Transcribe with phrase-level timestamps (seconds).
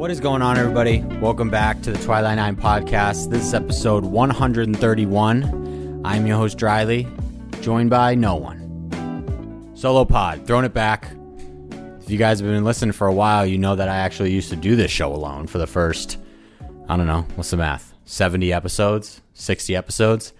[0.00, 1.02] What is going on, everybody?
[1.20, 3.28] Welcome back to the Twilight Nine podcast.
[3.28, 6.00] This is episode 131.
[6.06, 7.06] I'm your host, Riley,
[7.60, 9.70] joined by no one.
[9.74, 11.10] Solo pod, throwing it back.
[12.00, 14.48] If you guys have been listening for a while, you know that I actually used
[14.48, 16.16] to do this show alone for the first,
[16.88, 17.92] I don't know, what's the math?
[18.06, 20.32] 70 episodes, 60 episodes.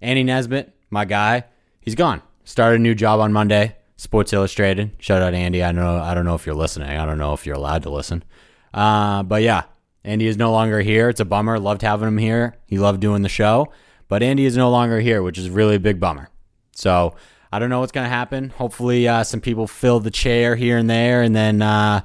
[0.00, 1.44] Andy Nesbitt, my guy,
[1.82, 2.22] he's gone.
[2.44, 4.92] Started a new job on Monday, Sports Illustrated.
[4.98, 5.62] Shout out Andy.
[5.62, 6.88] I know I don't know if you're listening.
[6.88, 8.24] I don't know if you're allowed to listen.
[8.74, 9.62] Uh, but yeah,
[10.02, 11.08] Andy is no longer here.
[11.08, 11.58] It's a bummer.
[11.58, 12.56] Loved having him here.
[12.66, 13.72] He loved doing the show.
[14.08, 16.28] But Andy is no longer here, which is really a big bummer.
[16.72, 17.14] So
[17.52, 18.50] I don't know what's going to happen.
[18.50, 22.00] Hopefully, uh, some people fill the chair here and there, and then uh,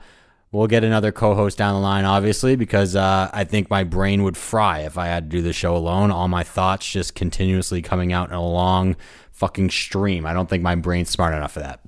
[0.52, 4.24] we'll get another co host down the line, obviously, because uh, I think my brain
[4.24, 6.12] would fry if I had to do the show alone.
[6.12, 8.96] All my thoughts just continuously coming out in a long
[9.32, 10.26] fucking stream.
[10.26, 11.80] I don't think my brain's smart enough for that.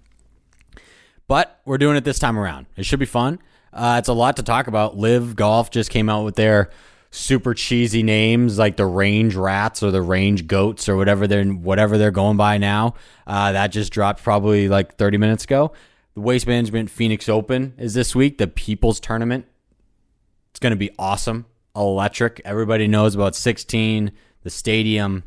[1.27, 2.65] But we're doing it this time around.
[2.75, 3.39] It should be fun.
[3.73, 4.97] Uh, it's a lot to talk about.
[4.97, 6.69] LIV Golf just came out with their
[7.11, 11.97] super cheesy names like the Range Rats or the Range Goats or whatever they're whatever
[11.97, 12.95] they're going by now.
[13.27, 15.73] Uh, that just dropped probably like 30 minutes ago.
[16.13, 18.37] The Waste Management Phoenix Open is this week.
[18.37, 19.45] The People's Tournament.
[20.49, 22.41] It's going to be awesome, electric.
[22.43, 24.11] Everybody knows about 16.
[24.43, 25.23] The stadium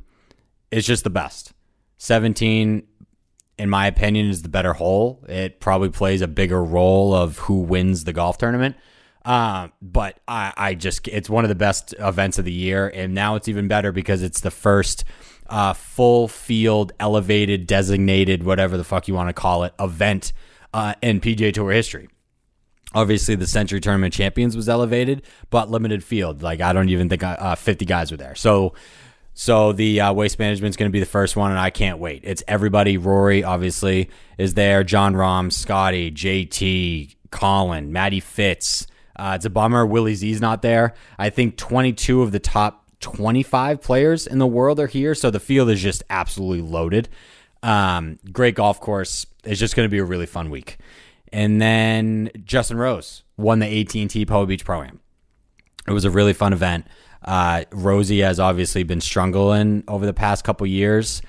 [0.71, 1.53] is just the best.
[1.99, 2.87] 17
[3.59, 5.25] in my opinion, is the better hole.
[5.29, 8.77] It probably plays a bigger role of who wins the golf tournament.
[9.25, 12.89] Uh, but I, I just, it's one of the best events of the year.
[12.89, 15.05] And now it's even better because it's the first
[15.49, 20.33] uh, full field, elevated, designated, whatever the fuck you want to call it, event
[20.73, 22.09] uh, in PGA Tour history.
[22.95, 26.43] Obviously, the Sentry Tournament Champions was elevated, but limited field.
[26.43, 28.37] Like, I don't even think uh, 50 guys were there.
[28.37, 28.75] So,
[29.35, 31.99] so the uh, waste management is going to be the first one, and I can't
[31.99, 32.21] wait.
[32.23, 32.97] It's everybody.
[32.97, 34.85] Rory obviously is there.
[34.85, 38.87] Jon Rahm, Scotty, JT, Collin, Matty Fitz.
[39.17, 40.95] Uh, it's a bummer Willie Z's not there.
[41.19, 45.41] I think 22 of the top 25 players in the world are here, so the
[45.41, 47.09] field is just absolutely loaded.
[47.63, 49.27] Um, great golf course.
[49.43, 50.79] It's just going to be a really fun week.
[51.33, 55.01] And then Justin Rose won the AT&T Pebble Beach Pro Am.
[55.89, 56.87] It was a really fun event.
[57.25, 61.23] Uh, Rosie has obviously been struggling over the past couple years.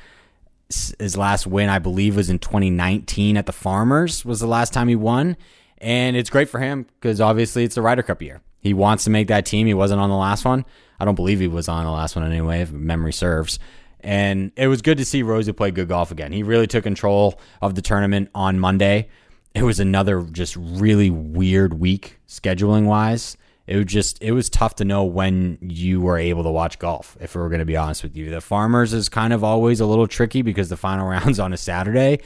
[0.99, 4.25] His last win, I believe, was in 2019 at the Farmers.
[4.25, 5.37] Was the last time he won,
[5.77, 8.41] and it's great for him because obviously it's the Ryder Cup year.
[8.59, 9.67] He wants to make that team.
[9.67, 10.65] He wasn't on the last one.
[10.99, 13.59] I don't believe he was on the last one anyway, if memory serves.
[13.99, 16.31] And it was good to see Rosie play good golf again.
[16.31, 19.09] He really took control of the tournament on Monday.
[19.53, 23.37] It was another just really weird week scheduling wise
[23.67, 27.17] it was just it was tough to know when you were able to watch golf
[27.19, 28.29] if we were going to be honest with you.
[28.29, 31.57] The farmers is kind of always a little tricky because the final round's on a
[31.57, 32.19] saturday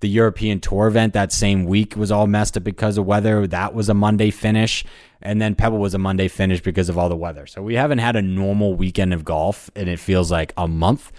[0.00, 3.46] the european tour event that same week was all messed up because of weather.
[3.46, 4.84] That was a monday finish
[5.22, 7.46] and then pebble was a monday finish because of all the weather.
[7.46, 11.12] So we haven't had a normal weekend of golf and it feels like a month.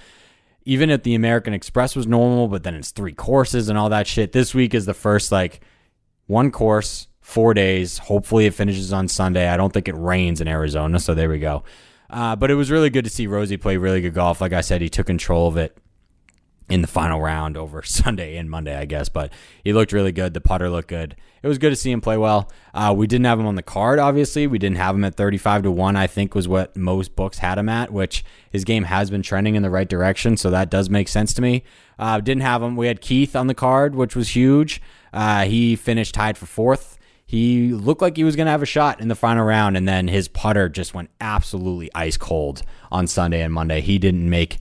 [0.65, 4.07] Even if the american express was normal but then it's three courses and all that
[4.07, 4.31] shit.
[4.31, 5.61] This week is the first like
[6.27, 7.97] one course four days.
[7.97, 9.47] Hopefully, it finishes on Sunday.
[9.47, 11.63] I don't think it rains in Arizona, so there we go.
[12.09, 14.41] Uh, but it was really good to see Rosie play really good golf.
[14.41, 15.77] Like I said, he took control of it
[16.69, 19.07] in the final round over Sunday and Monday, I guess.
[19.07, 19.31] But
[19.63, 20.33] he looked really good.
[20.33, 21.15] The putter looked good.
[21.41, 22.51] It was good to see him play well.
[22.73, 24.45] Uh, we didn't have him on the card, obviously.
[24.45, 27.57] We didn't have him at 35 to 1, I think was what most books had
[27.57, 30.35] him at, which his game has been trending in the right direction.
[30.35, 31.63] So that does make sense to me.
[31.97, 32.75] Uh, didn't have him.
[32.75, 34.81] We had Keith on the card, which was huge.
[35.13, 36.97] Uh, he finished tied for fourth.
[37.31, 39.87] He looked like he was going to have a shot in the final round, and
[39.87, 42.61] then his putter just went absolutely ice cold
[42.91, 43.79] on Sunday and Monday.
[43.79, 44.59] He didn't make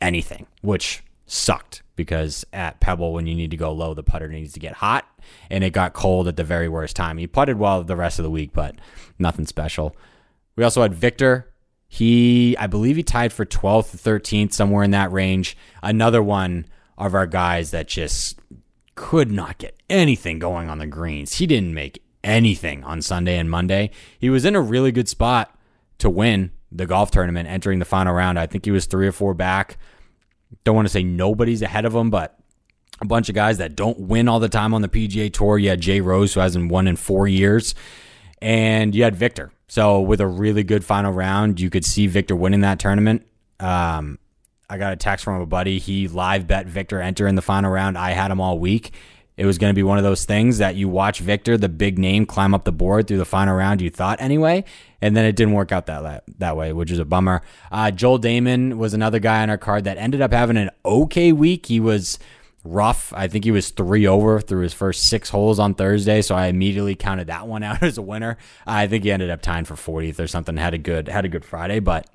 [0.00, 4.52] anything, which sucked because at Pebble, when you need to go low, the putter needs
[4.52, 5.04] to get hot,
[5.50, 7.18] and it got cold at the very worst time.
[7.18, 8.76] He putted well the rest of the week, but
[9.18, 9.96] nothing special.
[10.54, 11.52] We also had Viktor.
[11.88, 15.56] He, I believe he tied for 12th or 13th, somewhere in that range.
[15.82, 16.66] Another one
[16.96, 18.38] of our guys that just
[18.94, 21.34] could not get anything going on the greens.
[21.34, 23.90] He didn't make anything on Sunday and Monday.
[24.18, 25.56] He was in a really good spot
[25.98, 28.38] to win the golf tournament entering the final round.
[28.38, 29.76] I think he was three or four back.
[30.64, 32.38] Don't want to say nobody's ahead of him, but
[33.00, 35.58] a bunch of guys that don't win all the time on the PGA Tour.
[35.58, 37.74] You had Jay Rose, who hasn't won in four years,
[38.40, 39.52] and you had Viktor.
[39.68, 43.26] So with a really good final round, you could see Viktor winning that tournament.
[43.58, 44.18] Um,
[44.68, 45.78] I got a text from a buddy.
[45.78, 47.98] He live bet Viktor enter in the final round.
[47.98, 48.92] I had him all week.
[49.36, 51.98] It was going to be one of those things that you watch Viktor, the big
[51.98, 53.80] name, climb up the board through the final round.
[53.80, 54.64] You thought anyway,
[55.00, 57.42] and then it didn't work out that that way, which is a bummer.
[57.70, 61.32] Uh, Joel Dahmen was another guy on our card that ended up having an okay
[61.32, 61.66] week.
[61.66, 62.18] He was
[62.64, 63.12] rough.
[63.14, 66.46] I think he was three over through his first six holes on Thursday, so I
[66.46, 68.36] immediately counted that one out as a winner.
[68.66, 70.56] I think he ended up tying for 40th or something.
[70.56, 72.06] Had a good had a good Friday, but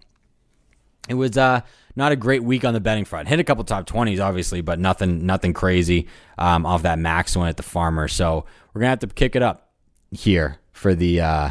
[1.09, 1.61] it was uh,
[1.97, 3.27] not a great week on the betting front.
[3.27, 6.07] Hit a couple top 20s, obviously, but nothing nothing crazy
[6.37, 8.07] um, off that max one at the Farmer.
[8.07, 9.71] So we're gonna have to kick it up
[10.11, 11.49] here for the uh,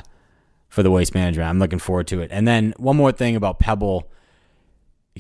[0.69, 1.48] for the waste management.
[1.48, 2.31] I'm looking forward to it.
[2.31, 4.08] And then one more thing about Pebble,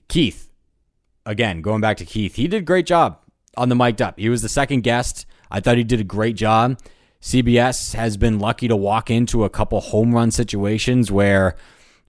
[0.08, 0.48] Keith.
[1.26, 3.18] Again, going back to Keith, he did a great job
[3.56, 4.16] on the mic'd up.
[4.16, 5.26] He was the second guest.
[5.50, 6.78] I thought he did a great job.
[7.20, 11.56] CBS has been lucky to walk into a couple home run situations where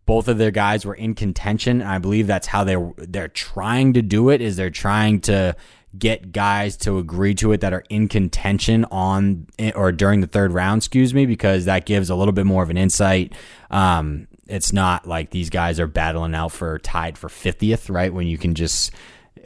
[0.07, 1.81] both of their guys were in contention.
[1.81, 4.41] And I believe that's how they they're trying to do it.
[4.41, 5.55] Is they're trying to
[5.97, 10.51] get guys to agree to it that are in contention on or during the third
[10.51, 13.33] round, excuse me, because that gives a little bit more of an insight.
[13.69, 18.13] Um, it's not like these guys are battling out for tied for 50th, right?
[18.13, 18.91] When you can just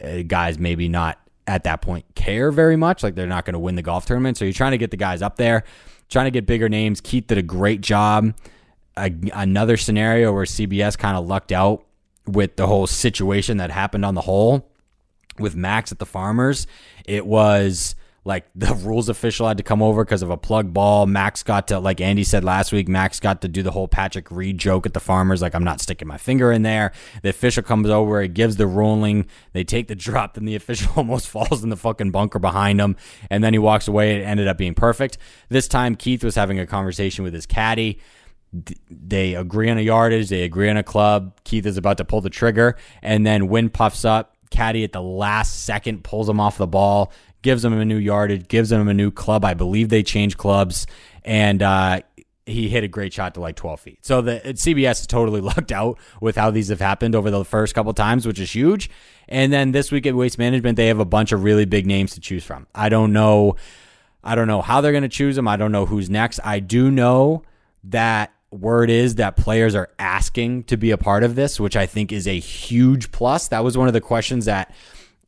[0.02, 3.02] uh, guys maybe not at that point care very much.
[3.04, 4.38] Like they're not going to win the golf tournament.
[4.38, 5.64] So you're trying to get the guys up there,
[6.10, 7.02] trying to get bigger names.
[7.02, 8.34] Keith did a great job.
[8.98, 11.86] A, another scenario where CBS kind of lucked out
[12.28, 14.70] with the whole situation that happened on the hole
[15.40, 16.68] with Max at the Farmers.
[17.06, 21.06] It was like the rules official had to come over because of a plug ball.
[21.06, 24.30] Max got to, like Andy said last week, Max got to do the whole Patrick
[24.30, 26.92] Reed joke at the Farmers, like I'm not sticking my finger in there.
[27.24, 29.28] The official comes over, he gives the ruling.
[29.54, 32.96] They take the drop, then the official almost falls in the fucking bunker behind him,
[33.30, 34.18] and then he walks away.
[34.18, 35.18] It ended up being perfect.
[35.50, 38.00] This time, Keith was having a conversation with his caddy.
[38.90, 41.40] They agree on a yardage, they agree on a club.
[41.44, 44.36] Keith is about to pull the trigger, and then wind puffs up.
[44.50, 48.48] Caddy at the last second pulls him off the ball gives him a new yardage,
[48.48, 49.44] gives him a new club.
[49.46, 50.88] I believe they changed clubs,
[51.24, 52.02] and uh,
[52.46, 54.00] he hit a great shot to like 12 feet.
[54.02, 57.74] So the CBS is totally lucked out with how these have happened over the first
[57.76, 58.90] couple times, which is huge.
[59.28, 62.14] And then this week at Waste Management, they have a bunch of really big names
[62.14, 62.68] to choose from.
[62.76, 63.56] I don't know.
[64.24, 65.48] I don't know how they're going to choose them.
[65.48, 66.40] I don't know who's next.
[66.44, 67.44] I do know
[67.86, 71.86] that word is that players are asking to be a part of this, which I
[71.86, 73.48] think is a huge plus.
[73.48, 74.74] That was one of the questions that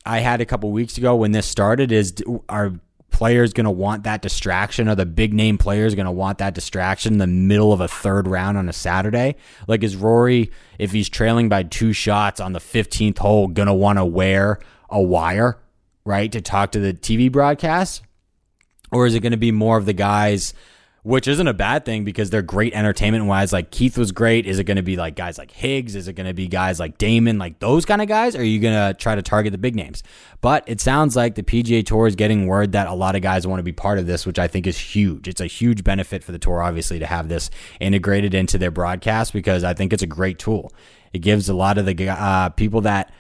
[0.06, 2.14] I had a couple weeks ago when this started is
[2.50, 2.74] are
[3.14, 4.90] players going to want that distraction?
[4.90, 7.88] Are the big name players going to want that distraction in the middle of a
[7.88, 9.36] third round on a Saturday?
[9.68, 13.74] Like, is Rory, if he's trailing by two shots on the 15th hole, going to
[13.74, 14.60] want to wear
[14.90, 15.60] a wire,
[16.04, 18.02] right, to talk to the TV broadcast?
[18.92, 20.54] Or is it going to be more of the guys
[21.04, 23.52] which isn't a bad thing because they're great entertainment wise.
[23.52, 24.46] Like Keith was great.
[24.46, 25.96] Is it going to be like guys like Higgs?
[25.96, 27.40] Is it going to be guys like Dahmen?
[27.40, 28.36] Like those kind of guys?
[28.38, 30.02] Are you going to try to target the big names?
[30.40, 33.46] But it sounds like the PGA Tour is getting word that a lot of guys
[33.46, 35.28] want to be part of this, which I think is huge.
[35.28, 37.50] It's a huge benefit for the tour, obviously, to have this
[37.82, 40.72] integrated into their broadcast because I think it's a great tool.
[41.12, 43.14] It gives a lot of the uh, people that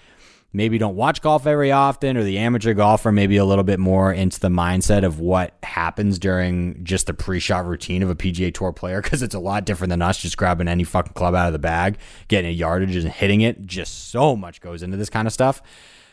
[0.54, 4.14] maybe don't watch golf very often or the amateur golfer maybe a little bit more
[4.14, 8.72] into the mindset of what happens during just the pre-shot routine of a PGA Tour
[8.72, 11.54] player because it's a lot different than us just grabbing any fucking club out of
[11.54, 11.98] the bag,
[12.28, 13.66] getting a yardage and hitting it.
[13.66, 15.62] Just so much goes into this kind of stuff.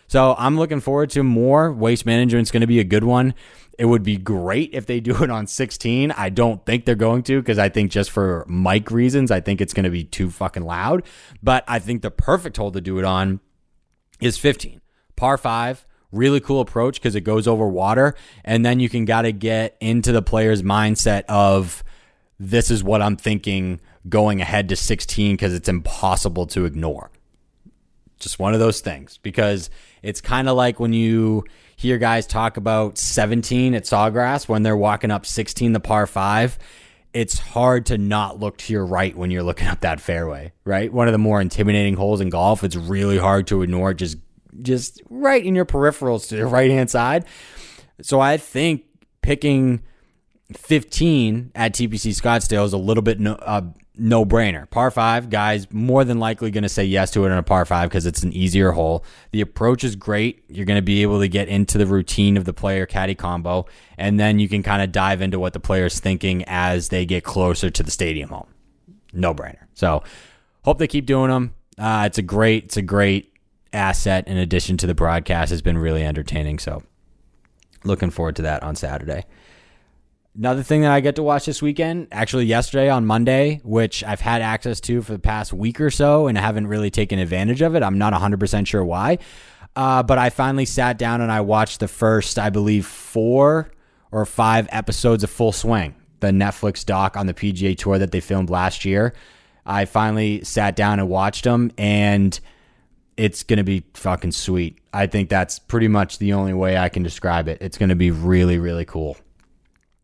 [0.09, 1.73] So I'm looking forward to more.
[1.73, 2.31] Waste management.
[2.33, 3.33] management's going to be a good one.
[3.79, 6.11] It would be great if they do it on 16.
[6.11, 9.61] I don't think they're going to because I think just for mic reasons, I think
[9.61, 11.05] it's going to be too fucking loud.
[11.43, 13.39] But I think the perfect hole to do it on
[14.21, 14.81] is 15.
[15.17, 18.15] Par 5, really cool approach because it goes over water.
[18.45, 21.85] And then you can got to get into the player's mindset of
[22.39, 27.11] this is what I'm thinking going ahead to 16 because it's impossible to ignore.
[28.19, 29.71] Just one of those things because
[30.03, 31.45] it's kind of like when you
[31.77, 36.59] hear guys talk about 17 at Sawgrass when they're walking up 16 the par 5
[37.13, 40.93] it's hard to not look to your right when you're looking up that fairway, right?
[40.93, 42.65] One of the more intimidating holes in golf.
[42.65, 44.19] It's really hard to ignore just
[44.63, 47.25] just right in your peripherals to the right hand side.
[48.03, 48.85] So I think
[49.23, 49.83] picking
[50.57, 53.63] 15 at TPC Scottsdale is a little bit no, uh,
[53.97, 54.69] no brainer.
[54.71, 57.65] Par five, guys, more than likely going to say yes to it on a par
[57.65, 59.05] five because it's an easier hole.
[59.33, 60.43] The approach is great.
[60.49, 63.67] You're going to be able to get into the routine of the player caddy combo,
[63.99, 67.25] and then you can kind of dive into what the player's thinking as they get
[67.25, 68.49] closer to the stadium hole.
[69.13, 69.67] No brainer.
[69.75, 70.03] So,
[70.65, 71.55] hope they keep doing them.
[71.77, 73.37] Uh, it's a great, it's a great
[73.73, 75.53] asset in addition to the broadcast.
[75.53, 76.59] It's been really entertaining.
[76.59, 76.83] So,
[77.85, 79.25] looking forward to that on Saturday.
[80.37, 84.21] Another thing that I get to watch this weekend, actually yesterday on Monday, which I've
[84.21, 87.63] had access to for the past week or so and I haven't really taken advantage
[87.63, 87.83] of it.
[87.83, 89.19] I'm not 100% sure why.
[89.75, 93.71] Uh, but I finally sat down and I watched the first, I believe, four
[94.13, 98.21] or five episodes of Full Swing, the Netflix doc on the PGA Tour that they
[98.21, 99.15] filmed last year.
[99.67, 102.39] I finally sat down and watched them and
[103.17, 104.79] it's going to be fucking sweet.
[104.93, 107.59] I think that's pretty much the only way I can describe it.
[107.61, 109.17] It's going to be really, really cool.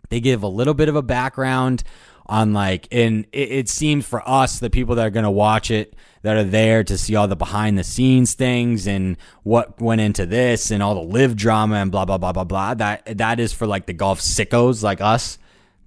[0.08, 1.82] They give a little bit of a background
[2.26, 5.70] on like, and it, it seems for us, the people that are going to watch
[5.70, 10.00] it, that are there to see all the behind the scenes things and what went
[10.00, 12.74] into this and all the LIV drama and blah blah blah blah blah.
[12.74, 15.38] That that is for like the golf sickos like us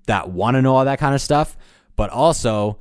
[0.06, 1.58] that want to know all that kind of stuff.
[1.98, 2.78] But also,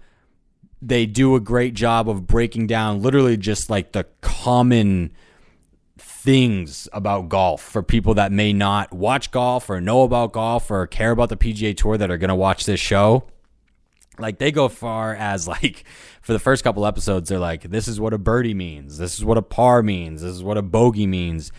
[0.80, 5.10] they do a great job of breaking down literally just like the common
[5.98, 10.86] things about golf for people that may not watch golf or know about golf or
[10.86, 13.24] care about the PGA Tour that are going to watch this show.
[14.18, 15.84] Like they go far as like
[16.22, 18.98] for the first couple episodes they're like this is what a birdie means.
[18.98, 20.22] This is what a par means.
[20.22, 21.52] This is what a bogey means.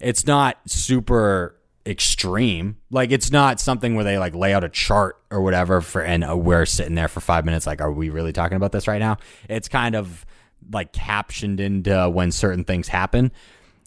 [0.00, 1.56] It's not super
[1.86, 2.76] extreme.
[2.90, 6.24] Like it's not something where they like lay out a chart or whatever for and
[6.24, 9.00] uh, we're sitting there for 5 minutes like are we really talking about this right
[9.00, 9.16] now?
[9.48, 10.24] It's kind of
[10.70, 13.32] like captioned into when certain things happen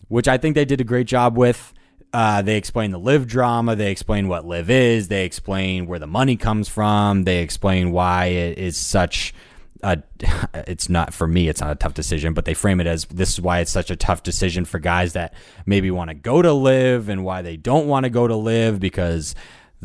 [0.08, 1.74] which I think they did a great job with.
[2.14, 3.76] Uh, they explain the LIV drama.
[3.76, 5.08] They explain what LIV is.
[5.10, 7.24] They explain where the money comes from.
[7.24, 9.34] They explain why it is such
[9.84, 10.02] a.
[10.68, 11.50] It's not for me.
[11.50, 13.92] It's not a tough decision, but they frame it as this is why it's such
[13.92, 15.34] a tough decision for guys that
[15.66, 18.80] maybe want to go to LIV and why they don't want to go to LIV
[18.80, 19.36] because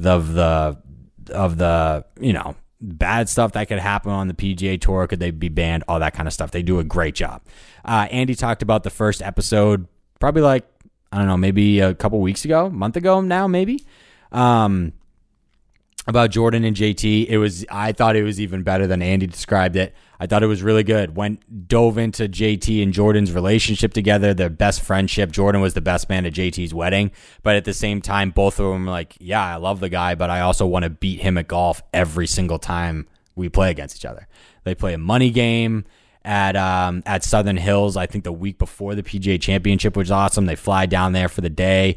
[0.02, 0.78] of the
[1.30, 5.06] of the you know bad stuff that could happen on the PGA Tour.
[5.06, 5.84] Could they be banned?
[5.88, 6.50] All that kind of stuff.
[6.50, 7.42] They do a great job.
[7.84, 9.86] Uh, Andy talked about the first episode
[10.20, 10.64] probably like
[11.12, 13.84] I don't know, maybe a couple weeks ago, month ago now, maybe.
[14.30, 14.92] Um,
[16.06, 19.76] about Jordan and JT, it was I thought it was even better than Andy described
[19.76, 19.94] it.
[20.18, 21.16] I thought it was really good.
[21.16, 25.32] Went dove into JT and Jordan's relationship together, their best friendship.
[25.32, 27.10] Jordan was the best man at JT's wedding,
[27.42, 30.14] but at the same time, both of them were like, "Yeah, I love the guy,
[30.14, 33.96] but I also want to beat him at golf every single time we play against
[33.96, 34.26] each other."
[34.64, 35.84] They play a money game
[36.24, 37.96] at um, at Southern Hills.
[37.96, 40.46] I think the week before the PGA Championship was awesome.
[40.46, 41.96] They fly down there for the day.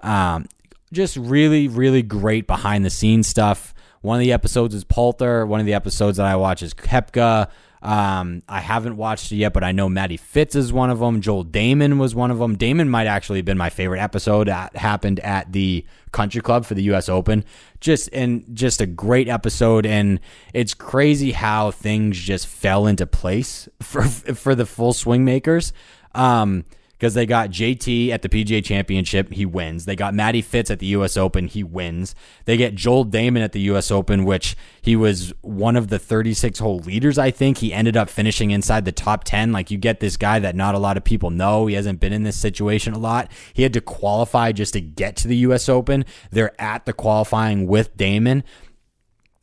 [0.00, 0.46] Um,
[0.92, 3.74] just really, really great behind the scenes stuff.
[4.00, 5.46] One of the episodes is Poulter.
[5.46, 7.48] One of the episodes that I watch is Koepka.
[7.82, 11.20] Um, I haven't watched it yet, but I know Matty Fitz is one of them.
[11.20, 12.56] Joel Dahmen was one of them.
[12.56, 14.48] Dahmen might actually have been my favorite episode.
[14.48, 17.08] That happened at the Country Club for the U.S.
[17.08, 17.44] Open.
[17.80, 20.20] Just and just a great episode, and
[20.52, 25.72] it's crazy how things just fell into place for for the full swing makers.
[26.14, 26.64] Um,
[27.00, 29.86] because they got JT at the PGA Championship, he wins.
[29.86, 31.16] They got Matty Fitz at the U.S.
[31.16, 32.14] Open, he wins.
[32.44, 33.90] They get Joel Dahmen at the U.S.
[33.90, 37.56] Open, which he was one of the 36 hole leaders, I think.
[37.58, 39.50] He ended up finishing inside the top 10.
[39.50, 41.68] Like, you get this guy that not a lot of people know.
[41.68, 43.32] He hasn't been in this situation a lot.
[43.54, 45.70] He had to qualify just to get to the U.S.
[45.70, 46.04] Open.
[46.30, 48.42] They're at the qualifying with Dahmen.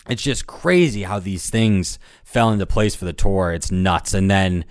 [0.07, 3.51] it's just crazy how these things fell into place for the tour.
[3.51, 4.13] It's nuts.
[4.13, 4.63] And then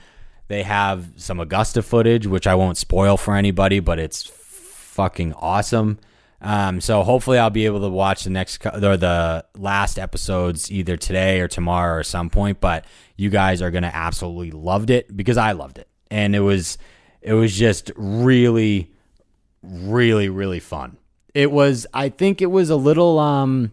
[0.48, 5.98] they have some Augusta footage, which I won't spoil for anybody, but it's fucking awesome.
[6.40, 10.96] Um, so hopefully I'll be able to watch the next or the last episodes either
[10.96, 12.60] today or tomorrow or some point.
[12.60, 12.84] But
[13.16, 16.78] you guys are gonna absolutely loved it because I loved it, and it was
[17.22, 18.92] it was just really,
[19.62, 20.98] really, really fun.
[21.34, 23.72] It was I think it was a little um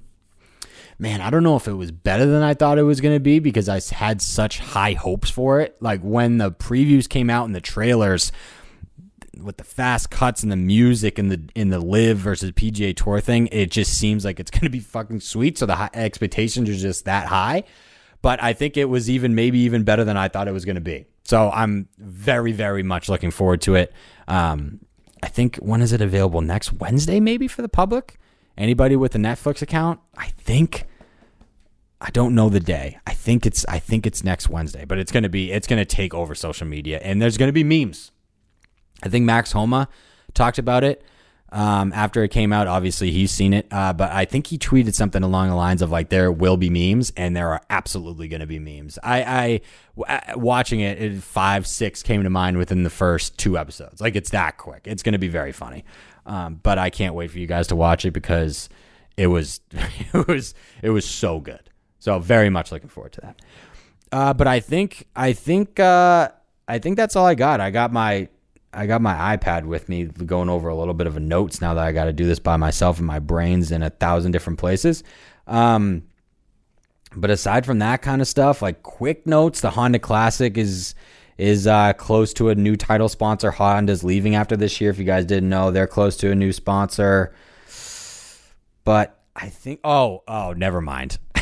[1.00, 3.20] man, I don't know if it was better than I thought it was going to
[3.20, 5.76] be because I had such high hopes for it.
[5.80, 8.32] Like when the previews came out and the trailers
[9.42, 13.20] with the fast cuts and the music and the in the LIV versus PGA Tour
[13.20, 15.58] thing, it just seems like it's going to be fucking sweet.
[15.58, 17.64] So the expectations are just that high.
[18.22, 20.76] But I think it was even maybe even better than I thought it was going
[20.76, 21.06] to be.
[21.26, 23.94] So I'm very very much looking forward to it.
[24.28, 24.80] Um,
[25.22, 28.20] I think when is it available next Wednesday maybe for the public?
[28.58, 30.86] Anybody with a Netflix account, I think
[32.00, 33.00] I don't know the day.
[33.08, 35.80] I think it's I think it's next Wednesday, but it's going to be it's going
[35.80, 38.12] to take over social media and there's going to be memes.
[39.02, 39.88] I think Max Homa
[40.34, 41.04] talked about it
[41.54, 42.68] um, after it came out.
[42.68, 45.92] Obviously, he's seen it, uh, but I think he tweeted something along the lines of
[45.92, 49.62] like, "There will be memes, and there are absolutely going to be memes." I,
[49.96, 54.02] I watching it, it, five, six came to mind within the first two episodes.
[54.02, 54.82] Like it's that quick.
[54.86, 55.86] It's going to be very funny.
[56.26, 58.70] Um, but I can't wait for you guys to watch it because
[59.18, 59.62] it was
[60.14, 61.70] it was it was so good.
[62.00, 63.42] So very much looking forward to that.
[64.12, 66.30] Uh, but I think I think uh,
[66.68, 67.62] I think that's all I got.
[67.62, 68.28] I got my
[68.74, 71.74] I got my iPad with me, going over a little bit of a notes now
[71.76, 74.60] that I got to do this by myself and my brain's in a thousand different
[74.60, 75.04] places.
[75.46, 76.04] Um,
[77.16, 80.96] but aside from that kind of stuff, like quick notes, the Honda Classic is
[81.38, 83.52] is uh, close to a new title sponsor.
[83.52, 84.92] Honda's leaving after this year.
[84.92, 87.34] If you guys didn't know, they're close to a new sponsor.
[88.84, 91.18] But I think, oh, oh, never mind.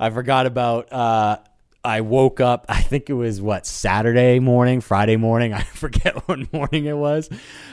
[0.00, 1.38] I forgot about uh,
[1.84, 5.52] I woke up, I think it was what, Saturday morning, Friday morning.
[5.54, 7.30] I forget what morning it was.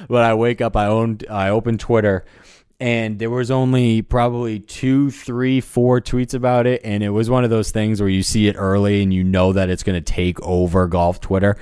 [0.07, 2.25] But I wake up, I owned I opened Twitter
[2.79, 6.81] and there was only probably two, three, four tweets about it.
[6.83, 9.53] And it was one of those things where you see it early and you know
[9.53, 11.57] that it's going to take over golf Twitter.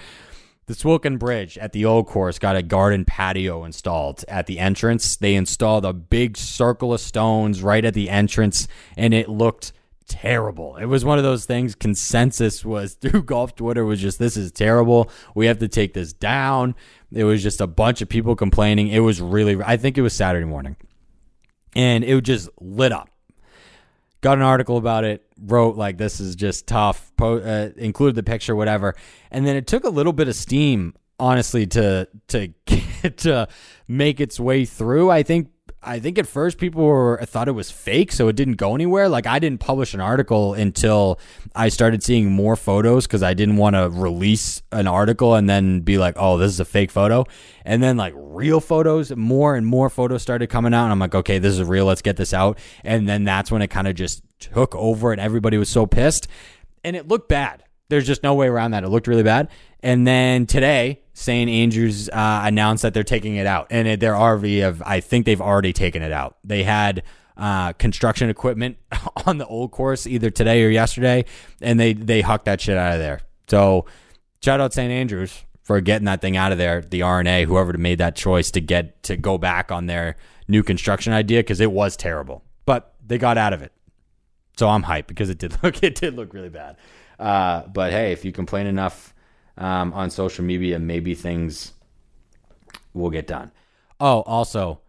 [0.67, 5.15] The Swilcan Bridge at the old course got a garden patio installed at the entrance.
[5.15, 8.67] They installed a big circle of stones right at the entrance,
[8.98, 9.74] and it looked
[10.07, 10.75] terrible.
[10.77, 11.75] It was one of those things.
[11.75, 15.12] Consensus was through golf Twitter was just this is terrible.
[15.36, 16.74] We have to take this down.
[17.12, 18.88] It was just a bunch of people complaining.
[18.88, 19.62] It was really.
[19.63, 20.77] I think it was Saturday morning,
[21.75, 23.10] and it would just lit up.
[24.22, 25.24] Got an article about it.
[25.39, 27.12] Wrote like this is just tough.
[27.17, 28.96] Po- uh, included the picture, whatever,
[29.29, 33.48] and then it took a little bit of steam, honestly, to to get to
[33.88, 35.12] make its way through.
[35.12, 35.50] I think
[35.85, 39.07] I think at first people were thought it was fake, so it didn't go anywhere.
[39.07, 41.19] Like I didn't publish an article until
[41.55, 45.81] I started seeing more photos because I didn't want to release an article and then
[45.81, 47.25] be like, "Oh, this is a fake photo."
[47.63, 51.15] And then like real photos, more and more photos started coming out, and I'm like,
[51.15, 51.85] "Okay, this is real.
[51.85, 55.21] Let's get this out." And then that's when it kind of just took over, and
[55.21, 56.27] everybody was so pissed,
[56.83, 57.63] and it looked bad.
[57.89, 58.83] There's just no way around that.
[58.83, 59.49] It looked really bad.
[59.81, 61.50] And then today, St.
[61.50, 65.41] Andrews uh, announced that they're taking it out, and their RV of I think they've
[65.41, 66.38] already taken it out.
[66.43, 67.03] They had
[67.38, 68.77] uh, construction equipment
[69.25, 71.24] on the old course either today or yesterday,
[71.62, 73.22] and they they hucked that shit out of there.
[73.48, 73.86] So
[74.43, 74.91] shout out St.
[74.91, 76.81] Andrews for getting that thing out of there.
[76.81, 80.17] The R&A, whoever made that choice to get to go back on their
[80.50, 83.72] new construction idea because it was terrible, but they got out of it.
[84.57, 86.75] So I'm hyped because it did look it did look really bad.
[87.17, 89.14] Uh, but hey, if you complain enough
[89.57, 91.74] um, on social media, maybe things
[92.93, 93.51] will get done.
[94.00, 94.79] Oh, also,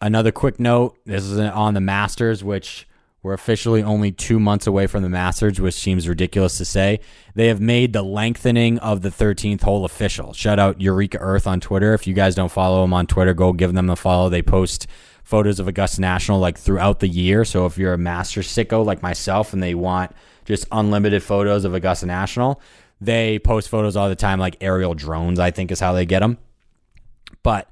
[0.00, 2.86] another quick note this is on the Masters, which
[3.22, 7.00] we're officially only two months away from the Masters, which seems ridiculous to say.
[7.34, 10.32] They have made the lengthening of the 13th hole official.
[10.32, 11.92] Shout out Eureka Earth on Twitter.
[11.92, 14.28] If you guys don't follow them on Twitter, go give them a follow.
[14.28, 14.86] They post
[15.24, 17.44] photos of Augusta National like throughout the year.
[17.44, 20.12] So if you're a Masters sicko like myself and they want
[20.44, 22.60] just unlimited photos of Augusta National,
[23.00, 26.20] they post photos all the time, like aerial drones, I think is how they get
[26.20, 26.38] them.
[27.42, 27.70] But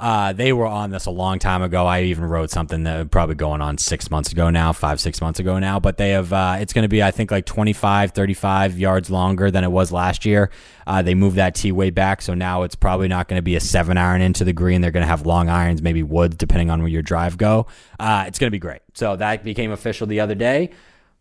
[0.00, 1.86] uh, they were on this a long time ago.
[1.86, 5.40] I even wrote something that probably going on six months ago now, five, six months
[5.40, 5.78] ago now.
[5.78, 9.50] But they have, uh, it's going to be, I think, like 25, 35 yards longer
[9.50, 10.50] than it was last year.
[10.86, 12.22] Uh, they moved that tee way back.
[12.22, 14.80] So now it's probably not going to be a seven iron into the green.
[14.80, 17.66] They're going to have long irons, maybe woods, depending on where your drive go.
[17.98, 18.80] Uh, it's going to be great.
[18.94, 20.70] So that became official the other day.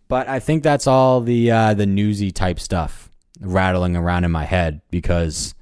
[0.07, 3.08] But I think that's all the uh, the newsy type stuff
[3.39, 5.55] rattling around in my head because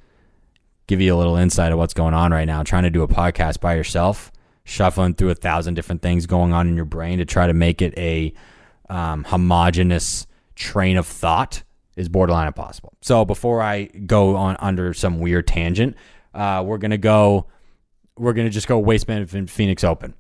[0.88, 2.64] give you a little insight of what's going on right now.
[2.64, 4.32] Trying to do a podcast by yourself,
[4.64, 7.82] shuffling through a thousand different things going on in your brain to try to make
[7.82, 8.34] it a
[8.90, 11.64] um, homogenous train of thought
[11.96, 12.94] is borderline impossible.
[13.02, 15.96] So before I go on under some weird tangent,
[16.34, 17.48] uh, we're gonna go.
[18.18, 20.14] We're gonna just go Waste Management Phoenix Open.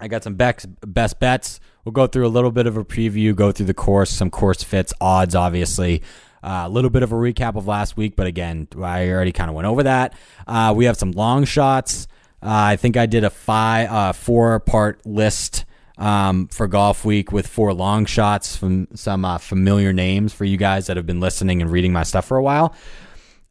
[0.00, 1.60] I got some best best bets.
[1.84, 4.62] We'll go through a little bit of a preview, go through the course, some course
[4.62, 6.02] fits, odds, obviously.
[6.42, 9.50] Uh, a little bit of a recap of last week, but again, I already kind
[9.50, 10.14] of went over that.
[10.46, 12.08] Uh, we have some long shots.
[12.42, 15.66] Uh, I think I did a five, uh, four part list
[15.98, 20.56] um, for Golf Week with four long shots from some uh, familiar names for you
[20.56, 22.74] guys that have been listening and reading my stuff for a while.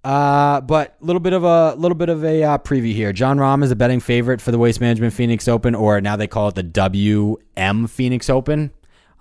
[0.03, 3.13] Uh, but a little bit of a little bit of a uh, preview here.
[3.13, 6.27] Jon Rahm is a betting favorite for the Waste Management Phoenix Open, or now they
[6.27, 8.71] call it the WM Phoenix Open.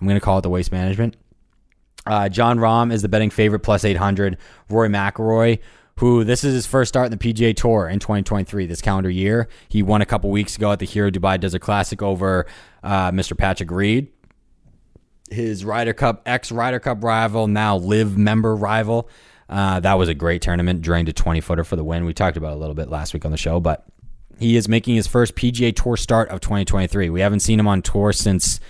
[0.00, 1.16] I'm going to call it the Waste Management.
[2.06, 4.38] Uh, Jon Rahm is the betting favorite plus 800.
[4.68, 5.58] Rory McIlroy,
[5.96, 9.48] who this is his first start in the PGA Tour in 2023, this calendar year.
[9.68, 12.46] He won a couple weeks ago at the Hero Dubai Desert Classic over
[12.82, 13.36] uh, Mr.
[13.36, 14.08] Patrick Reed.
[15.30, 19.10] His Ryder Cup, ex Ryder Cup rival, now LIV member rival.
[19.48, 22.04] Uh, that was a great tournament, drained a 20 footer for the win.
[22.04, 23.86] We talked about a little bit last week on the show, but
[24.38, 27.10] he is making his first PGA Tour start of 2023.
[27.10, 28.60] We haven't seen him on tour since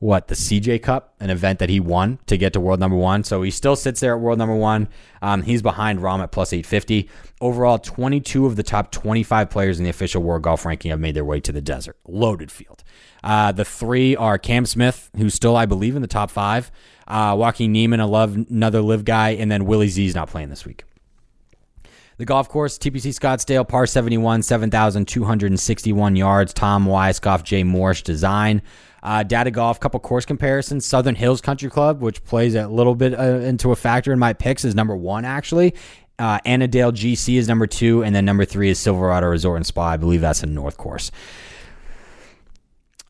[0.00, 3.24] what the CJ Cup, an event that he won to get to world number one.
[3.24, 4.88] So he still sits there at world number one.
[5.20, 7.08] Um, he's behind Rahm at plus 850.
[7.40, 11.14] Overall, 22 of the top 25 players in the official world golf ranking have made
[11.14, 11.96] their way to the desert.
[12.06, 12.84] Loaded field.
[13.24, 16.70] Uh, the three are Cam Smith, who's still, I believe, in the top five.
[17.08, 20.64] Uh, Joaquin Niemann, a love another LIV guy, and then Willie Z's not playing this
[20.64, 20.84] week.
[22.18, 26.52] The golf course, TPC Scottsdale, par 71, 7,261 yards.
[26.52, 28.60] Tom Weiskopf, Jay Morrish design.
[29.04, 30.84] Uh, Data Golf, couple course comparisons.
[30.84, 34.32] Southern Hills Country Club, which plays a little bit uh, into a factor in my
[34.32, 35.74] picks, is number one actually.
[36.18, 39.90] Uh, Annandale GC is number two, and then number three is Silverado Resort and Spa.
[39.90, 41.12] I believe that's a North Course.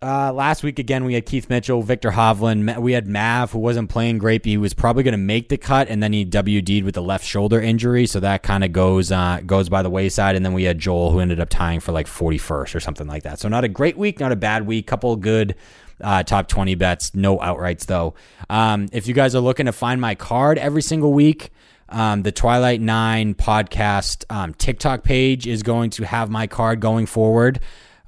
[0.00, 2.78] Uh, last week again, we had Keith Mitchell, Viktor Hovland.
[2.78, 5.56] We had Mav, who wasn't playing great, but he was probably going to make the
[5.56, 9.11] cut, and then he WD'd with the left shoulder injury, so that kind of goes
[9.11, 10.37] uh, goes by the wayside.
[10.37, 13.24] And then we had Joel, who ended up tying for like 41st or something like
[13.24, 13.40] that.
[13.40, 14.87] So not a great week, not a bad week.
[14.87, 15.56] Couple good
[16.00, 18.14] uh, top 20 bets, no outrights though.
[18.48, 21.50] Um, if you guys are looking to find my card every single week,
[21.88, 27.06] um, the Twilight Nine podcast um, TikTok page is going to have my card going
[27.06, 27.58] forward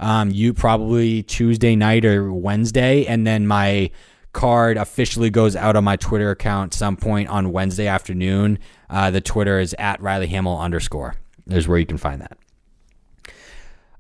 [0.01, 3.91] um, you probably Tuesday night or Wednesday, and then my
[4.33, 8.59] card officially goes out on my Twitter account some point on Wednesday afternoon.
[8.89, 11.15] Uh, the Twitter is at Riley Hamill underscore.
[11.47, 12.39] There's where you can find that.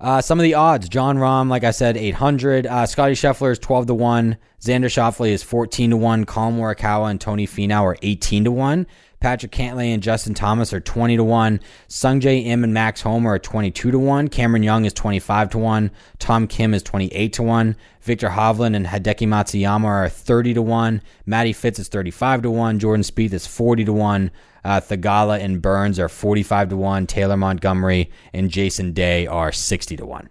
[0.00, 2.66] Uh, some of the odds: Jon Rahm, like I said, 800.
[2.66, 4.38] Uh, Scotty Scheffler is 12 to one.
[4.60, 6.24] Xander Schauffele is 14 to one.
[6.24, 8.86] Collin Morikawa and Tony Finau are 18 to one.
[9.20, 11.60] Patrick Cantlay and Justin Thomas are 20 to 1.
[11.88, 14.28] Sungjae Im and Max Homa are 22 to 1.
[14.28, 15.90] Cameron Young is 25 to 1.
[16.18, 17.76] Tom Kim is 28 to 1.
[18.00, 21.02] Viktor Hovland and Hideki Matsuyama are 30 to 1.
[21.26, 22.78] Matty Fitz is 35 to 1.
[22.78, 24.30] Jordan Spieth is 40 to 1.
[24.64, 27.06] Uh, Theegala and Burns are 45 to 1.
[27.06, 30.30] Taylor Montgomery and Jason Day are 60 to 1.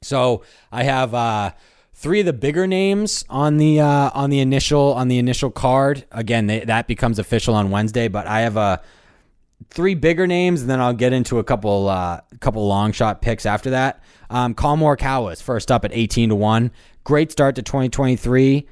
[0.00, 1.50] So I have uh,
[1.98, 6.04] three of the bigger names on the uh, on the initial on the initial card.
[6.12, 8.08] Again, they, that becomes official on Wednesday.
[8.08, 8.76] But I have a uh,
[9.70, 13.44] three bigger names, and then I'll get into a couple uh, couple long shot picks
[13.44, 14.02] after that.
[14.30, 16.70] Um, Collin Morikawa is first up at eighteen to one.
[17.04, 18.66] Great start to 2023.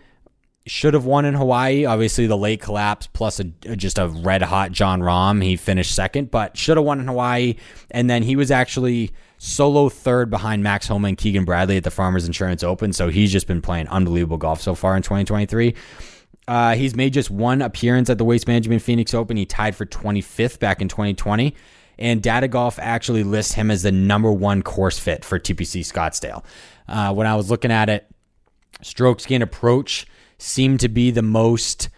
[0.67, 1.85] Should have won in Hawaii.
[1.85, 5.43] Obviously, the late collapse plus a, just a red hot Jon Rahm.
[5.43, 7.55] He finished second, but should have won in Hawaii.
[7.93, 11.91] And then he was actually solo third behind Max Homa and Keegan Bradley at the
[11.91, 12.93] Farmers Insurance Open.
[12.93, 15.75] So he's just been playing unbelievable golf so far in 2023.
[16.49, 19.37] Uh, he's made just one appearance at the Waste Management Phoenix Open.
[19.37, 21.55] He tied for 25th back in 2020.
[21.99, 26.45] And Data Golf actually lists him as the number one course fit for TPC Scottsdale.
[26.89, 28.07] Uh, when I was looking at it,
[28.83, 30.07] strokes gain approach
[30.39, 31.89] seemed to be the most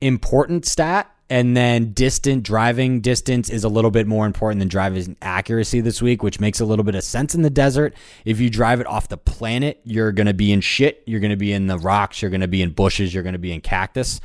[0.00, 5.16] important stat and then distant driving distance is a little bit more important than driving
[5.22, 7.94] accuracy this week, which makes a little bit of sense in the desert.
[8.24, 11.04] If you drive it off the planet, you're going to be in shit.
[11.06, 12.20] You're going to be in the rocks.
[12.20, 13.14] You're going to be in bushes.
[13.14, 14.20] You're going to be in cactus.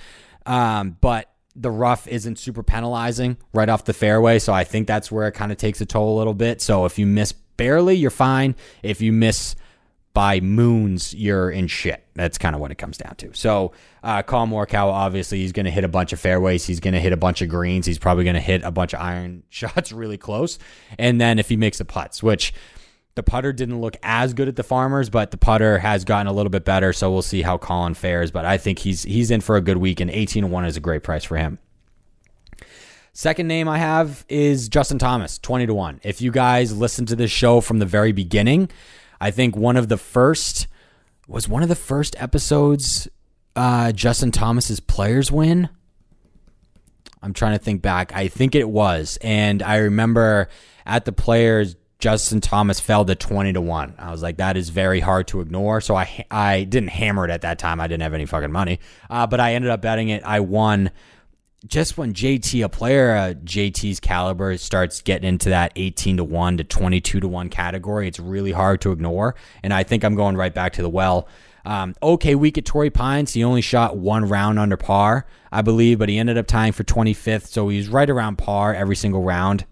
[0.47, 4.39] Um, but the rough isn't super penalizing right off the fairway.
[4.39, 6.59] So I think that's where it kind of takes a toll a little bit.
[6.59, 8.55] So if you miss barely, you're fine.
[8.81, 9.55] If you miss
[10.15, 12.03] by moons, you're in shit.
[12.15, 13.33] That's kind of what it comes down to.
[13.33, 16.65] So, uh, Collin Morikawa, obviously, he's going to hit a bunch of fairways.
[16.65, 17.85] He's going to hit a bunch of greens.
[17.85, 20.57] He's probably going to hit a bunch of iron shots really close.
[20.97, 22.53] And then if he makes the putts, which
[23.15, 26.33] the putter didn't look as good at the Farmers, but the putter has gotten a
[26.33, 26.93] little bit better.
[26.93, 28.31] So we'll see how Collin fares.
[28.31, 30.79] But I think he's he's in for a good week, and 18 1 is a
[30.79, 31.59] great price for him.
[33.11, 36.01] Second name I have is Justin Thomas, 20 to 1.
[36.03, 38.69] If you guys listen to this show from the very beginning,
[39.19, 40.67] I think one of the first
[41.27, 43.07] was one of the first episodes
[43.55, 45.69] uh, Justin Thomas's players win.
[47.21, 48.13] I'm trying to think back.
[48.13, 50.49] I think it was, and I remember
[50.85, 51.75] at the players.
[51.97, 53.95] Justin Thomas fell to 20 to 1.
[53.97, 55.79] I was like, that is very hard to ignore.
[55.79, 57.79] So I I didn't hammer it at that time.
[57.79, 58.79] I didn't have any fucking money.
[59.09, 60.21] Uh, but I ended up betting it.
[60.23, 60.91] I won
[61.67, 66.57] just when JT, a player uh, JT's caliber, starts getting into that 18 to 1
[66.57, 69.35] to 22 to 1 category, it's really hard to ignore.
[69.63, 71.27] And I think I'm going right back to the well.
[71.65, 75.97] Um, okay, week at Torrey Pines, he only shot one round under par, I believe,
[75.97, 77.47] but he ended up tying for 25th.
[77.47, 79.65] So he's right around par every single round.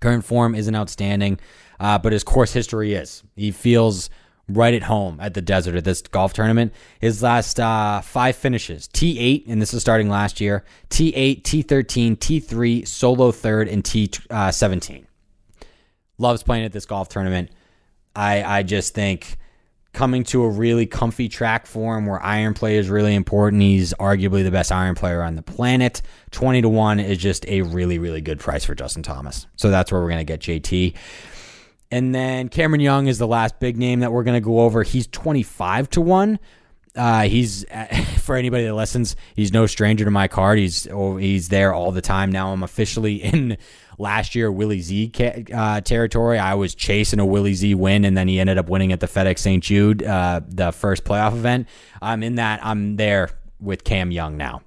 [0.00, 1.38] Current form isn't outstanding,
[1.78, 3.22] uh, but his course history is.
[3.36, 4.08] He feels
[4.54, 6.72] right at home at the desert at this golf tournament.
[7.00, 12.86] His last uh, five finishes T8, and this is starting last year T8, T13, T3,
[12.86, 15.04] solo third, and T17.
[16.18, 17.50] Loves playing at this golf tournament.
[18.14, 19.38] I, I just think
[19.92, 23.62] coming to a really comfy track for him where iron play is really important.
[23.62, 26.00] He's arguably the best iron player on the planet.
[26.30, 29.46] 20 to 1 is just a really, really good price for Justin Thomas.
[29.56, 30.94] So that's where we're going to get JT.
[31.92, 34.82] And then Cameron Young is the last big name that we're going to go over.
[34.82, 36.38] He's 25 to 1.
[36.96, 37.66] Uh, he's
[38.18, 40.58] for anybody that listens, he's no stranger to my card.
[40.58, 42.50] He's oh, he's there all the time now.
[42.50, 43.58] I'm officially in
[43.98, 45.12] last year Willie Z
[45.52, 46.38] uh, territory.
[46.38, 49.06] I was chasing a Willie Z win, and then he ended up winning at the
[49.06, 49.62] FedEx St.
[49.62, 51.68] Jude, uh, the first playoff event.
[52.00, 52.64] I'm in that.
[52.64, 54.62] I'm there with Cam Young now.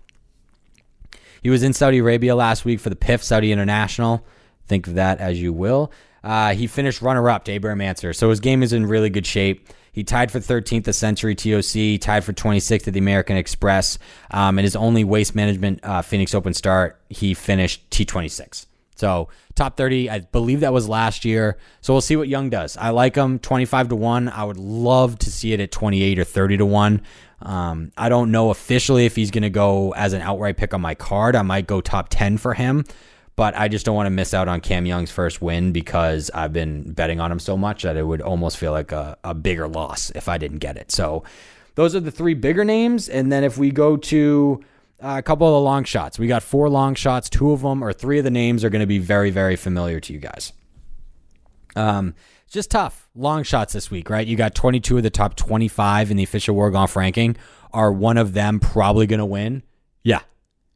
[1.42, 4.24] He was in Saudi Arabia last week for the PIF Saudi International.
[4.68, 5.92] Think of that as you will.
[6.26, 9.28] Uh, he finished runner up to Abraham Ancer, so his game is in really good
[9.28, 9.70] shape.
[9.92, 14.00] He tied for 13th at Sentry TOC, tied for 26th at the American Express,
[14.32, 18.66] um, and his only waste management uh, Phoenix Open start, he finished T26.
[18.96, 21.58] So top 30, I believe that was last year.
[21.82, 22.76] So we'll see what Young does.
[22.76, 24.30] I like him 25 to 1.
[24.30, 27.02] I would love to see it at 28 or 30 to 1.
[27.42, 30.82] Um, I don't know officially if he's going to go as an outright pick on
[30.82, 31.36] my card.
[31.36, 32.86] I might go top 10 for him,
[33.36, 36.54] but I just don't want to miss out on Cam Young's first win because I've
[36.54, 39.68] been betting on him so much that it would almost feel like a, a bigger
[39.68, 40.92] loss if I didn't get it.
[40.92, 41.24] So
[41.76, 43.10] those are the three bigger names.
[43.10, 44.64] And then if we go to
[45.02, 47.30] uh, a couple of the long shots, we got four long shots.
[47.30, 50.00] Two of them or three of the names are going to be very, very familiar
[50.00, 50.54] to you guys.
[51.76, 52.16] Um,
[52.48, 53.10] just tough.
[53.16, 54.26] Long shots this week, right?
[54.26, 57.36] You got 22 of the top 25 in the official World Golf ranking.
[57.74, 59.64] Are one of them probably going to win?
[60.04, 60.22] Yeah.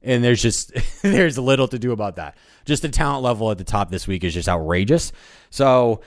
[0.01, 2.37] And there's just there's little to do about that.
[2.65, 5.11] Just the talent level at the top this week is just outrageous.
[5.49, 6.01] So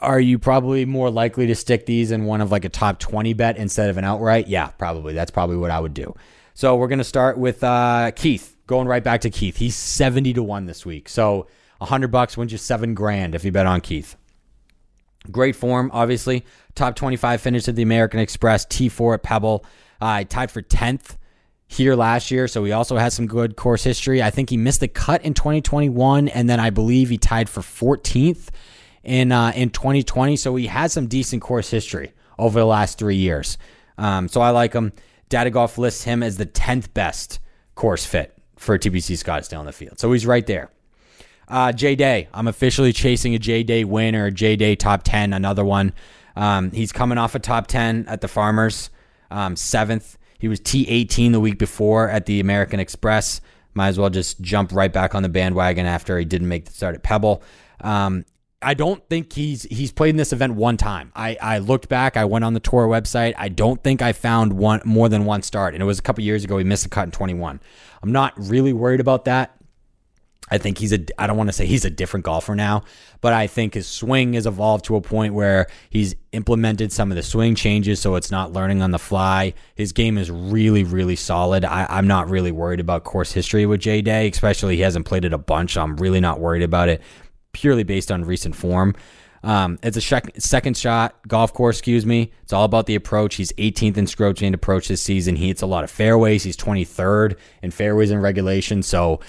[0.00, 3.34] are you probably more likely to stick these in one of like a top 20
[3.34, 4.48] bet instead of an outright?
[4.48, 5.12] Yeah, probably.
[5.12, 6.14] That's probably what I would do.
[6.54, 8.56] So we're going to start with uh, Keith.
[8.66, 9.56] Going right back to Keith.
[9.56, 11.08] He's 70 to 1 this week.
[11.08, 14.16] So 100 bucks wins you 7 grand if you bet on Keith.
[15.30, 16.44] Great form, obviously.
[16.74, 19.64] Top 25 finish at the American Express, T4 at Pebble.
[20.00, 21.16] Uh, tied for 10th
[21.70, 24.20] here last year, so he also has some good course history.
[24.20, 27.60] I think he missed the cut in 2021, and then I believe he tied for
[27.60, 28.48] 14th
[29.04, 30.34] in uh, in 2020.
[30.34, 33.56] So he has some decent course history over the last three years.
[33.98, 34.92] Um, so I like him.
[35.28, 37.38] Data Golf lists him as the 10th best
[37.76, 40.00] course fit for TPC Scottsdale on the field.
[40.00, 40.70] So he's right there.
[41.46, 45.02] Uh, J Day, I'm officially chasing a J Day win or a J Day top
[45.04, 45.92] 10, another one.
[46.34, 48.90] Um, he's coming off a top 10 at the Farmers,
[49.30, 50.18] um, seventh.
[50.40, 53.40] He was T18 the week before at the American Express.
[53.74, 56.72] Might as well just jump right back on the bandwagon after he didn't make the
[56.72, 57.42] start at Pebble.
[57.82, 58.24] Um,
[58.62, 61.12] I don't think he's he's played in this event one time.
[61.14, 63.34] I, I looked back, I went on the tour website.
[63.38, 65.74] I don't think I found one more than one start.
[65.74, 67.60] And it was a couple years ago he missed a cut in 21.
[68.02, 69.56] I'm not really worried about that.
[70.48, 72.82] I think he's a I don't want to say he's a different golfer now,
[73.20, 77.16] but I think his swing has evolved to a point where he's implemented some of
[77.16, 79.54] the swing changes so it's not learning on the fly.
[79.76, 81.64] His game is really, really solid.
[81.64, 85.24] I, am not really worried about course history with J Day, especially he hasn't played
[85.24, 85.74] it a bunch.
[85.74, 87.00] So I'm really not worried about it
[87.52, 88.94] purely based on recent form.
[89.42, 92.32] Um, it's a shec- second shot golf course, excuse me.
[92.42, 93.36] It's all about the approach.
[93.36, 95.36] He's 18th in stroke gained approach this season.
[95.36, 96.42] He hits a lot of fairways.
[96.42, 98.82] He's 23rd in fairways and regulation.
[98.82, 99.20] So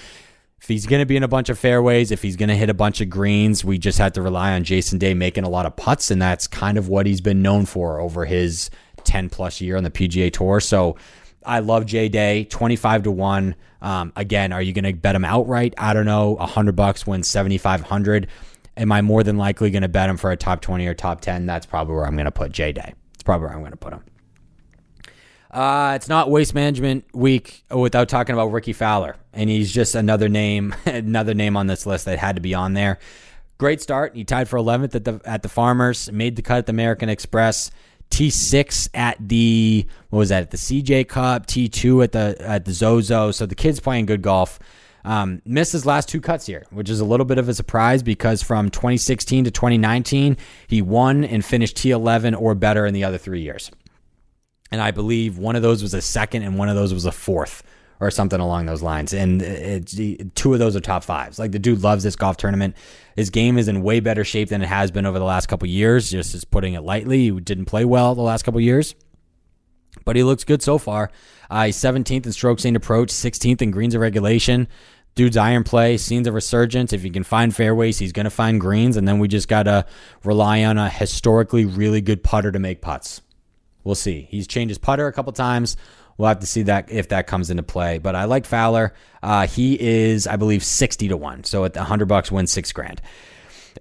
[0.62, 2.70] if he's going to be in a bunch of fairways, if he's going to hit
[2.70, 5.66] a bunch of greens, we just have to rely on Jason Day making a lot
[5.66, 8.70] of putts, and that's kind of what he's been known for over his
[9.02, 10.60] 10 plus year on the PGA Tour.
[10.60, 10.96] So
[11.44, 13.56] I love Jay Day, 25 to 1.
[13.80, 15.74] Um, again, are you going to bet him outright?
[15.78, 16.34] I don't know.
[16.34, 18.28] 100 bucks wins 7,500.
[18.76, 21.22] Am I more than likely going to bet him for a top 20 or top
[21.22, 21.44] 10?
[21.44, 22.94] That's probably where I'm going to put Jay Day.
[23.14, 24.04] It's probably where I'm going to put him.
[25.52, 30.28] Uh, it's not waste management week without talking about Rickie Fowler, and he's just another
[30.28, 32.98] name, another name on this list that had to be on there.
[33.58, 34.16] Great start.
[34.16, 37.08] He tied for 11th at the at the Farmers, made the cut at the American
[37.08, 37.70] Express.
[38.10, 42.72] T6 at the what was that at the CJ Cup, T2 at the at the
[42.72, 43.30] Zozo.
[43.30, 44.58] So the kid's playing good golf.
[45.04, 48.02] Um, missed his last two cuts here, which is a little bit of a surprise
[48.02, 50.36] because from 2016 to 2019,
[50.68, 53.70] he won and finished T11 or better in the other three years.
[54.72, 57.12] And I believe one of those was a second and one of those was a
[57.12, 57.62] fourth
[58.00, 59.12] or something along those lines.
[59.12, 61.38] And it, it, two of those are top fives.
[61.38, 62.74] Like the dude loves this golf tournament.
[63.14, 65.68] His game is in way better shape than it has been over the last couple
[65.68, 66.10] years.
[66.10, 67.30] Just is putting it lightly.
[67.30, 68.96] He didn't play well the last couple years,
[70.04, 71.12] but he looks good so far.
[71.48, 74.66] Uh, he's 17th in strokes gained approach, 16th in greens of regulation.
[75.14, 76.92] Dude's iron play, scenes a resurgence.
[76.92, 78.96] If he can find fairways, he's going to find greens.
[78.96, 79.84] And then we just got to
[80.24, 83.20] rely on a historically really good putter to make putts.
[83.84, 84.28] We'll see.
[84.30, 85.76] He's changed his putter a couple times.
[86.16, 87.98] We'll have to see that if that comes into play.
[87.98, 88.94] But I like Fowler.
[89.22, 91.44] Uh, he is, I believe, sixty to one.
[91.44, 93.00] So at hundred bucks, wins six grand.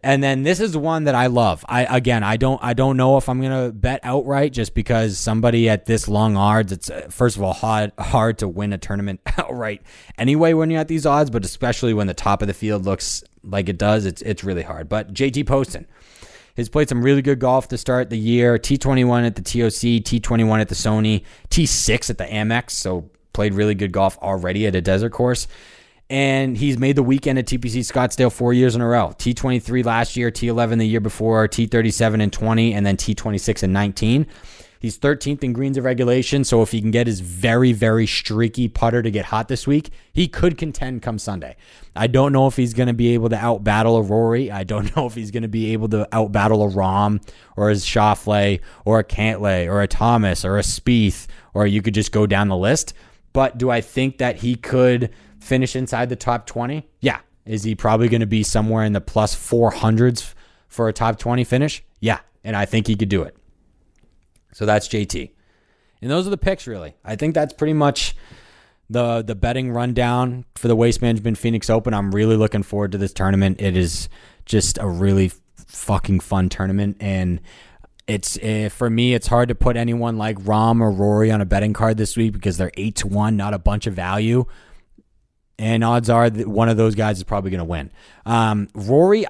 [0.04, 1.66] And then this is one that I love.
[1.68, 5.70] I again, I don't, I don't know if I'm gonna bet outright just because somebody
[5.70, 6.72] at this long odds.
[6.72, 9.82] It's uh, first of all hard, hard to win a tournament outright
[10.18, 13.24] anyway when you're at these odds, but especially when the top of the field looks
[13.44, 14.88] like it does, it's it's really hard.
[14.90, 15.86] But JT Poston,
[16.56, 18.58] He's played some really good golf to start the year.
[18.58, 22.72] T21 at the TOC, T21 at the Sony, T6 at the Amex.
[22.72, 25.48] So played really good golf already at a desert course.
[26.10, 29.14] And he's made the weekend at TPC Scottsdale four years in a row.
[29.18, 34.28] T23 last year, T11 the year before, T37 and 20, and then T26 and 19.
[34.82, 36.44] He's 13th in greens of regulation.
[36.44, 39.92] So if he can get his very, very streaky putter to get hot this week,
[40.12, 41.56] he could contend come Sunday.
[41.96, 44.50] I don't know if he's going to be able to out battle a Rory.
[44.50, 47.22] I don't know if he's going to be able to out battle a Rahm
[47.56, 51.94] or a Schauffele or a Cantlay or a Thomas or a Spieth, or you could
[51.94, 52.96] just go down the list.
[53.34, 56.90] But do I think that he could finish inside the top 20?
[57.02, 60.34] Yeah, Is he probably going to be somewhere in the plus 400s
[60.68, 61.84] for a top 20 finish?
[62.00, 63.36] Yeah, and I think he could do it.
[64.54, 65.32] So that's JT.
[66.02, 66.96] And those are the picks, really.
[67.06, 68.16] I think that's pretty much
[68.90, 71.94] the the betting rundown for the Waste Management Phoenix Open.
[71.94, 73.62] I'm really looking forward to this tournament.
[73.62, 74.10] It is
[74.46, 77.40] just a really fucking fun tournament, and
[78.08, 79.14] it's uh, for me.
[79.14, 82.34] It's hard to put anyone like Rahm or Rory on a betting card this week
[82.34, 84.46] because they're eight to one, not a bunch of value.
[85.58, 87.92] And odds are that one of those guys is probably going to win.
[88.26, 89.26] Um, Rory,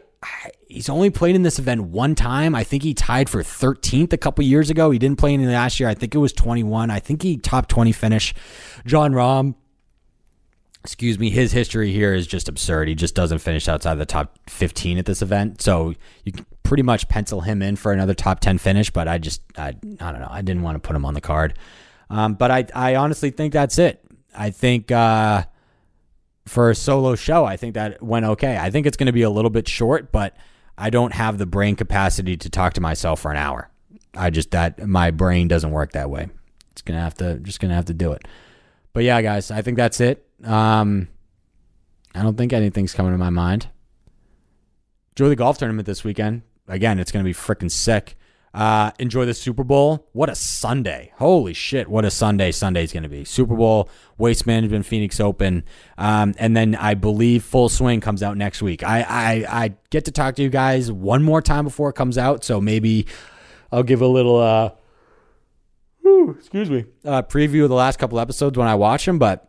[0.67, 2.55] he's only played in this event one time.
[2.55, 4.91] I think he tied for 13th a couple years ago.
[4.91, 5.89] He didn't play the last year.
[5.89, 6.91] I think it was 21.
[6.91, 8.33] I think he top 20 finish.
[8.85, 9.55] Jon Rahm,
[10.83, 12.87] excuse me, his history here is just absurd.
[12.87, 15.61] He just doesn't finish outside the top 15 at this event.
[15.61, 19.17] So you can pretty much pencil him in for another top 10 finish, but I
[19.17, 20.29] just, I, I don't know.
[20.29, 21.57] I didn't want to put him on the card.
[22.09, 24.03] Um, but I, I honestly think that's it.
[24.35, 25.43] I think, uh,
[26.45, 28.57] for a solo show, I think that went okay.
[28.57, 30.35] I think it's going to be a little bit short, but
[30.77, 33.69] I don't have the brain capacity to talk to myself for an hour.
[34.15, 36.29] I just that my brain doesn't work that way.
[36.71, 38.27] It's gonna have to just gonna have to do it.
[38.93, 40.25] But yeah, guys, I think that's it.
[40.43, 41.07] Um,
[42.13, 43.67] I don't think anything's coming to my mind.
[45.11, 46.41] Enjoy the golf tournament this weekend.
[46.67, 48.17] Again, it's gonna be freaking sick.
[48.53, 50.09] Uh, enjoy the Super Bowl.
[50.11, 51.13] What a Sunday.
[51.15, 51.87] Holy shit.
[51.87, 53.23] What a Sunday Sunday's going to be.
[53.23, 55.63] Super Bowl, Waste Management, Phoenix Open.
[55.97, 58.83] Um, and then I believe Full Swing comes out next week.
[58.83, 62.17] I, I, I get to talk to you guys one more time before it comes
[62.17, 62.43] out.
[62.43, 63.07] So maybe
[63.71, 64.71] I'll give a little, uh,
[66.01, 69.17] whew, excuse me, uh, preview of the last couple episodes when I watch them.
[69.17, 69.47] But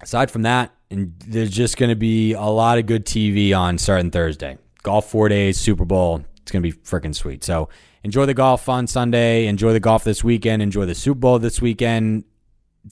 [0.00, 3.78] aside from that, and there's just going to be a lot of good TV on
[3.78, 4.58] starting Thursday.
[4.82, 6.22] Golf four days, Super Bowl.
[6.42, 7.42] It's going to be freaking sweet.
[7.42, 7.68] So,
[8.04, 9.46] enjoy the golf on Sunday.
[9.46, 10.62] Enjoy the golf this weekend.
[10.62, 12.24] Enjoy the Super Bowl this weekend.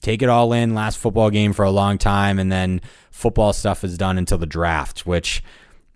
[0.01, 0.73] Take it all in.
[0.73, 4.45] Last football game for a long time, and then football stuff is done until the
[4.45, 5.05] draft.
[5.05, 5.43] Which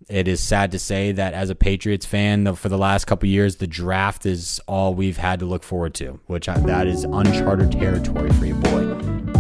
[0.10, 3.56] it is sad to say that as a Patriots fan, for the last couple years,
[3.56, 6.20] the draft is all we've had to look forward to.
[6.28, 8.86] Which I, that is uncharted territory for you, boy.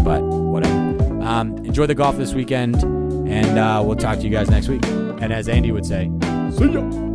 [0.03, 1.21] But whatever.
[1.21, 4.85] Um, enjoy the golf this weekend, and uh, we'll talk to you guys next week.
[4.85, 6.09] And as Andy would say,
[6.51, 7.14] see ya.